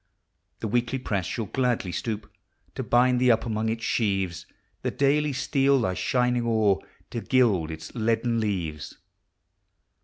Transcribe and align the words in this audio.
The 0.61 0.67
Weekly 0.67 0.97
press 0.97 1.27
shall 1.27 1.45
gladly 1.45 1.91
stoop 1.91 2.27
To 2.73 2.81
bind 2.81 3.21
thee 3.21 3.29
up 3.29 3.45
among 3.45 3.69
its 3.69 3.83
sheaves; 3.83 4.47
The 4.81 4.89
Daily 4.89 5.31
steal 5.31 5.79
thy 5.79 5.93
shining 5.93 6.41
ore, 6.41 6.79
To 7.11 7.21
gild 7.21 7.69
its 7.69 7.93
leaden 7.93 8.39
leaves. 8.39 8.97